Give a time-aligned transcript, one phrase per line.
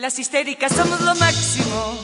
[0.00, 1.94] Las histéricas somos lo máximo.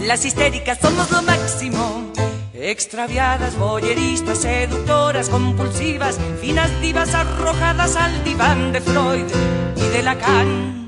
[0.00, 2.10] Las histéricas somos lo máximo.
[2.52, 9.26] Extraviadas, boyeristas, seductoras, compulsivas, finas divas arrojadas al diván de Freud
[9.76, 10.80] y de Lacan.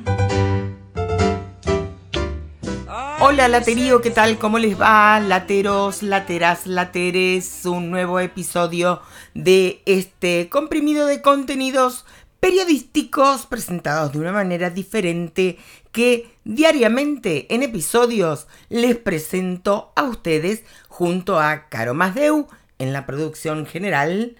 [3.20, 4.38] Hola laterío, ¿qué tal?
[4.38, 5.20] ¿Cómo les va?
[5.20, 9.00] Lateros, lateras, lateres, un nuevo episodio
[9.34, 12.04] de este comprimido de contenidos
[12.42, 15.58] periodísticos presentados de una manera diferente
[15.92, 22.48] que diariamente en episodios les presento a ustedes junto a Caro Masdeu
[22.80, 24.34] en la producción general,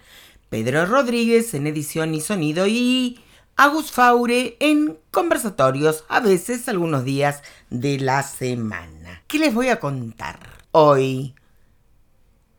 [0.49, 3.21] Pedro Rodríguez en edición y sonido y
[3.55, 9.23] Agus Faure en conversatorios, a veces algunos días de la semana.
[9.27, 10.39] ¿Qué les voy a contar
[10.71, 11.35] hoy?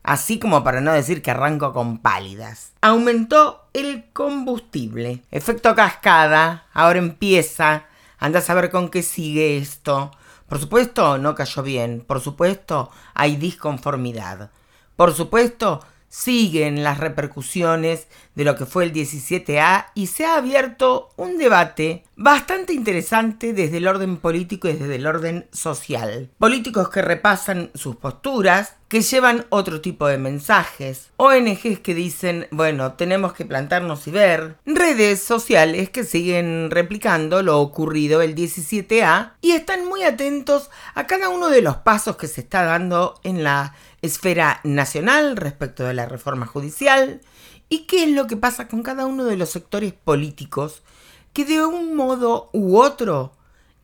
[0.05, 2.73] Así como para no decir que arranco con pálidas.
[2.83, 5.23] Aumentó el combustible.
[5.31, 6.67] Efecto cascada.
[6.75, 7.87] Ahora empieza.
[8.19, 10.13] Anda a saber con qué sigue esto.
[10.47, 12.05] Por supuesto, no cayó bien.
[12.07, 14.51] Por supuesto, hay disconformidad.
[14.95, 15.81] Por supuesto,
[16.15, 18.07] siguen las repercusiones
[18.37, 23.79] de lo que fue el 17A y se ha abierto un debate bastante interesante desde
[23.79, 26.31] el orden político y desde el orden social.
[26.39, 32.93] Políticos que repasan sus posturas, que llevan otro tipo de mensajes, ONGs que dicen, bueno,
[32.93, 39.51] tenemos que plantarnos y ver, redes sociales que siguen replicando lo ocurrido el 17A y
[39.51, 43.75] están muy atentos a cada uno de los pasos que se está dando en la
[44.01, 47.21] esfera nacional respecto de la reforma judicial
[47.69, 50.85] y qué es lo que pasa con cada uno de los sectores políticos
[51.33, 53.33] que de un modo u otro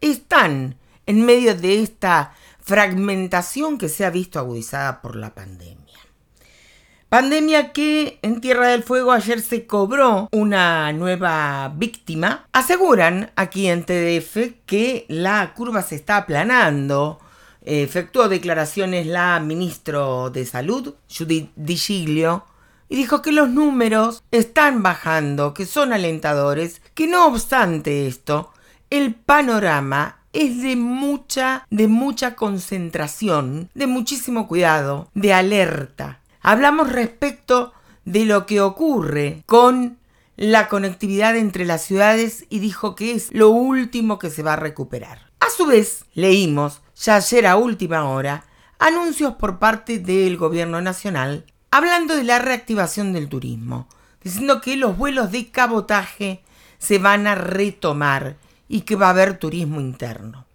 [0.00, 5.78] están en medio de esta fragmentación que se ha visto agudizada por la pandemia.
[7.08, 12.46] Pandemia que en Tierra del Fuego ayer se cobró una nueva víctima.
[12.52, 17.18] Aseguran aquí en TDF que la curva se está aplanando
[17.62, 22.44] efectuó declaraciones la ministro de Salud, Judith Di Giglio,
[22.88, 28.52] y dijo que los números están bajando, que son alentadores, que no obstante esto,
[28.88, 36.20] el panorama es de mucha, de mucha concentración, de muchísimo cuidado, de alerta.
[36.40, 37.72] Hablamos respecto
[38.04, 39.98] de lo que ocurre con
[40.36, 44.56] la conectividad entre las ciudades y dijo que es lo último que se va a
[44.56, 45.30] recuperar.
[45.40, 48.44] A su vez, leímos, ya ayer a última hora,
[48.78, 53.88] anuncios por parte del gobierno nacional hablando de la reactivación del turismo,
[54.22, 56.42] diciendo que los vuelos de cabotaje
[56.78, 58.36] se van a retomar
[58.70, 60.46] y que va a haber turismo interno.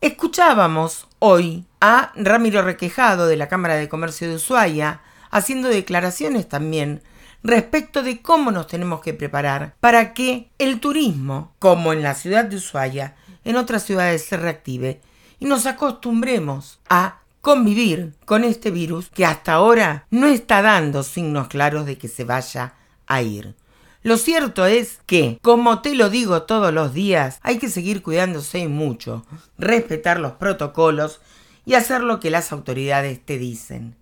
[0.00, 7.02] Escuchábamos hoy a Ramiro Requejado de la Cámara de Comercio de Ushuaia haciendo declaraciones también
[7.42, 12.44] respecto de cómo nos tenemos que preparar para que el turismo, como en la ciudad
[12.44, 15.00] de Ushuaia, en otras ciudades se reactive
[15.40, 21.48] y nos acostumbremos a convivir con este virus que hasta ahora no está dando signos
[21.48, 22.74] claros de que se vaya
[23.08, 23.56] a ir.
[24.02, 28.66] Lo cierto es que, como te lo digo todos los días, hay que seguir cuidándose
[28.66, 29.24] mucho,
[29.58, 31.20] respetar los protocolos
[31.64, 33.94] y hacer lo que las autoridades te dicen.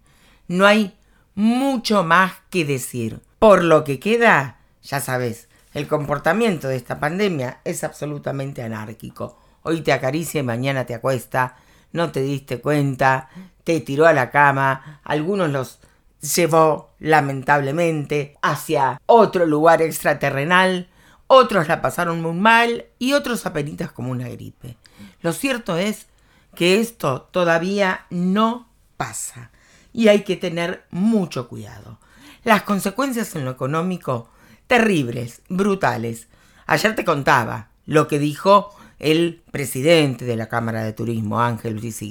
[0.49, 0.97] No hay
[1.35, 3.21] mucho más que decir.
[3.39, 9.39] Por lo que queda, ya sabes, el comportamiento de esta pandemia es absolutamente anárquico.
[9.63, 11.57] Hoy te acaricia y mañana te acuesta,
[11.93, 13.29] no te diste cuenta,
[13.65, 15.79] te tiró a la cama, algunos los
[16.21, 20.89] llevó lamentablemente hacia otro lugar extraterrenal,
[21.27, 24.77] otros la pasaron muy mal y otros apenitas como una gripe.
[25.23, 26.07] Lo cierto es
[26.55, 29.51] que esto todavía no pasa
[29.93, 31.99] y hay que tener mucho cuidado.
[32.45, 34.29] Las consecuencias en lo económico,
[34.67, 36.29] terribles, brutales.
[36.67, 42.03] Ayer te contaba lo que dijo el presidente de la Cámara de Turismo, Ángel Luis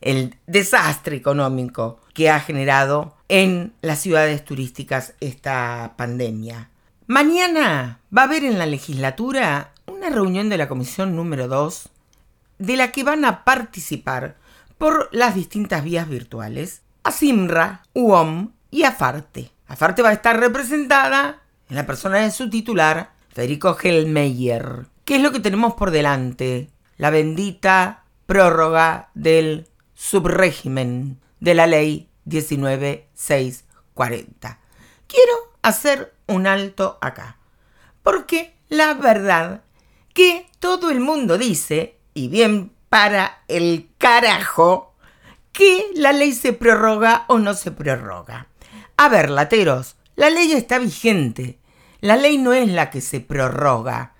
[0.00, 6.70] el desastre económico que ha generado en las ciudades turísticas esta pandemia.
[7.06, 11.88] Mañana va a haber en la legislatura una reunión de la comisión número 2
[12.58, 14.36] de la que van a participar
[14.78, 19.50] por las distintas vías virtuales ASIMRA, UOM y AFARTE.
[19.66, 24.86] AFARTE va a estar representada en la persona de su titular, Federico Hellmeyer.
[25.04, 26.68] ¿Qué es lo que tenemos por delante?
[26.96, 29.66] La bendita prórroga del
[30.00, 34.58] subrégimen de la ley 19640.
[35.06, 37.36] Quiero hacer un alto acá,
[38.02, 39.62] porque la verdad
[40.14, 44.94] que todo el mundo dice, y bien para el carajo,
[45.52, 48.46] que la ley se prorroga o no se prorroga.
[48.96, 51.58] A ver, lateros, la ley está vigente.
[52.00, 54.14] La ley no es la que se prorroga.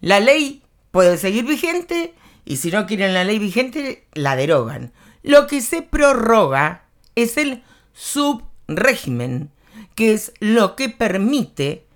[0.00, 2.14] La ley puede seguir vigente
[2.44, 4.92] y si no quieren la ley vigente, la derogan.
[5.24, 6.84] Lo que se prorroga
[7.14, 9.50] es el subrégimen,
[9.94, 11.86] que es lo que permite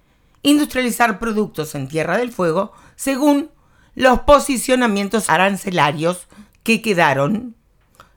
[0.42, 3.50] industrializar productos en Tierra del Fuego según
[3.94, 6.26] los posicionamientos arancelarios
[6.62, 7.54] que quedaron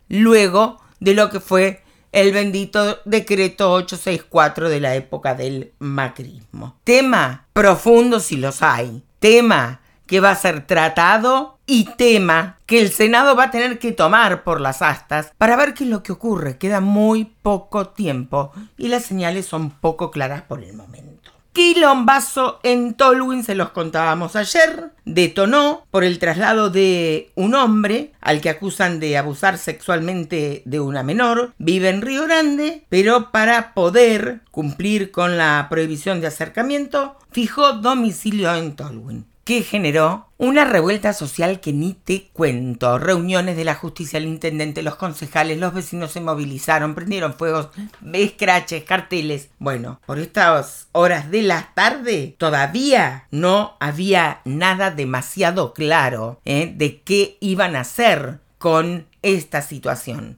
[0.08, 1.84] luego de lo que fue
[2.14, 6.78] el bendito decreto 864 de la época del macrismo.
[6.86, 9.04] Tema profundo si los hay.
[9.20, 9.82] Tema
[10.12, 14.44] que va a ser tratado y tema que el Senado va a tener que tomar
[14.44, 16.58] por las astas para ver qué es lo que ocurre.
[16.58, 21.32] Queda muy poco tiempo y las señales son poco claras por el momento.
[21.54, 28.42] Quilombazo en Tolwyn, se los contábamos ayer, detonó por el traslado de un hombre al
[28.42, 34.42] que acusan de abusar sexualmente de una menor, vive en Río Grande, pero para poder
[34.52, 41.60] cumplir con la prohibición de acercamiento, fijó domicilio en Tolwyn que generó una revuelta social
[41.60, 42.98] que ni te cuento.
[42.98, 47.68] Reuniones de la justicia, el intendente, los concejales, los vecinos se movilizaron, prendieron fuegos,
[48.14, 49.50] escraches, carteles.
[49.60, 56.72] Bueno, por estas horas de la tarde todavía no había nada demasiado claro ¿eh?
[56.74, 60.38] de qué iban a hacer con esta situación.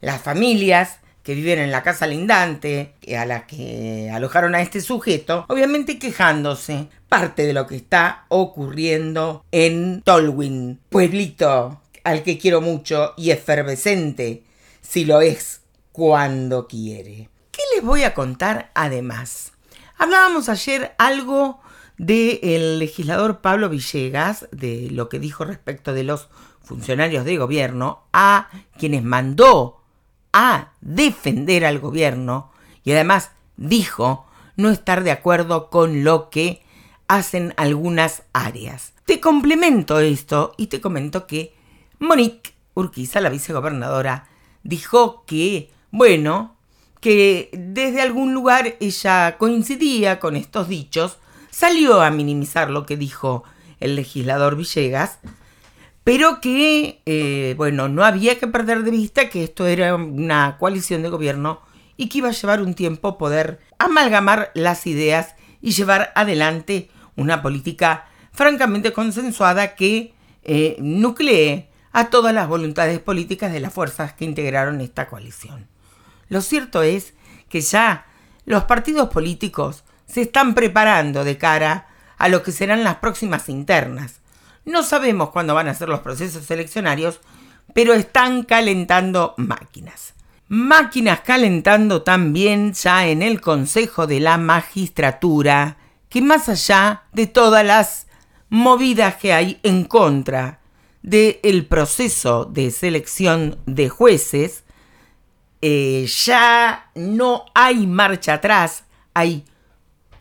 [0.00, 5.46] Las familias que viven en la casa lindante, a la que alojaron a este sujeto,
[5.48, 13.14] obviamente quejándose parte de lo que está ocurriendo en Tolwyn, pueblito al que quiero mucho
[13.16, 14.44] y efervescente,
[14.82, 15.62] si lo es
[15.92, 17.30] cuando quiere.
[17.50, 19.52] ¿Qué les voy a contar además?
[19.96, 21.60] Hablábamos ayer algo
[21.96, 26.28] del legislador Pablo Villegas, de lo que dijo respecto de los
[26.62, 29.83] funcionarios de gobierno, a quienes mandó
[30.34, 32.50] a defender al gobierno
[32.82, 34.26] y además dijo
[34.56, 36.62] no estar de acuerdo con lo que
[37.06, 38.92] hacen algunas áreas.
[39.06, 41.54] Te complemento esto y te comento que
[42.00, 44.26] Monique Urquiza, la vicegobernadora,
[44.64, 46.56] dijo que, bueno,
[47.00, 51.18] que desde algún lugar ella coincidía con estos dichos,
[51.50, 53.44] salió a minimizar lo que dijo
[53.78, 55.20] el legislador Villegas,
[56.04, 61.02] pero que, eh, bueno, no había que perder de vista que esto era una coalición
[61.02, 61.62] de gobierno
[61.96, 67.40] y que iba a llevar un tiempo poder amalgamar las ideas y llevar adelante una
[67.40, 70.12] política francamente consensuada que
[70.42, 75.68] eh, nuclee a todas las voluntades políticas de las fuerzas que integraron esta coalición.
[76.28, 77.14] Lo cierto es
[77.48, 78.06] que ya
[78.44, 81.86] los partidos políticos se están preparando de cara
[82.18, 84.20] a lo que serán las próximas internas,
[84.64, 87.20] no sabemos cuándo van a ser los procesos eleccionarios,
[87.72, 90.14] pero están calentando máquinas.
[90.48, 95.78] Máquinas calentando también ya en el Consejo de la Magistratura,
[96.08, 98.06] que más allá de todas las
[98.48, 100.60] movidas que hay en contra
[101.02, 104.64] del proceso de selección de jueces,
[105.60, 109.44] eh, ya no hay marcha atrás, hay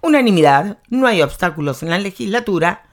[0.02, 2.84] unanimidad, no hay obstáculos en la legislatura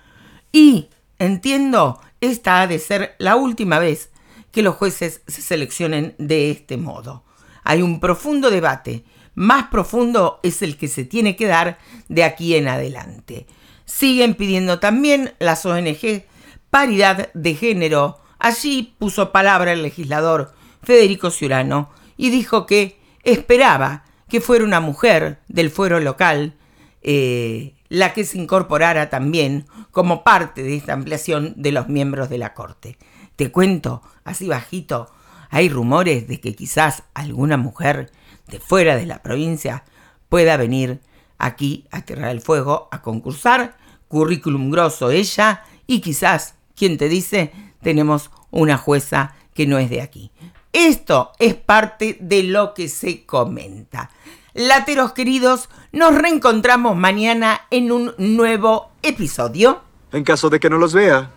[0.53, 0.89] y
[1.21, 4.09] Entiendo, esta ha de ser la última vez
[4.51, 7.25] que los jueces se seleccionen de este modo.
[7.63, 11.77] Hay un profundo debate, más profundo es el que se tiene que dar
[12.09, 13.47] de aquí en adelante.
[13.85, 16.25] Siguen pidiendo también las ONG
[16.71, 18.19] paridad de género.
[18.39, 25.41] Allí puso palabra el legislador Federico Ciurano y dijo que esperaba que fuera una mujer
[25.49, 26.55] del fuero local
[27.03, 32.39] eh, la que se incorporara también como parte de esta ampliación de los miembros de
[32.39, 32.97] la Corte.
[33.37, 35.11] Te cuento, así bajito,
[35.51, 38.13] hay rumores de que quizás alguna mujer
[38.47, 39.85] de fuera de la provincia
[40.29, 41.01] pueda venir
[41.37, 43.77] aquí a Tierra del Fuego a concursar,
[44.09, 50.01] currículum grosso ella, y quizás, quien te dice, tenemos una jueza que no es de
[50.01, 50.31] aquí.
[50.73, 54.11] Esto es parte de lo que se comenta.
[54.55, 59.83] Lateros queridos, nos reencontramos mañana en un nuevo episodio.
[60.13, 61.31] En caso de que no los vea.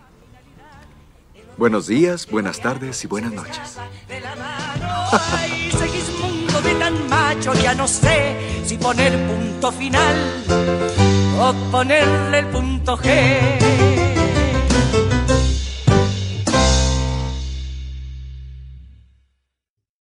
[1.56, 3.78] Buenos días, buenas tardes y buenas noches.
[4.08, 5.70] Ay,
[6.64, 10.16] de tan macho, ya no sé si poner punto final
[11.38, 14.03] o ponerle el punto G.